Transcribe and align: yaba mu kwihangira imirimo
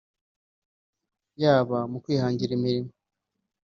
yaba 1.41 1.77
mu 1.91 1.97
kwihangira 2.03 2.51
imirimo 2.57 2.91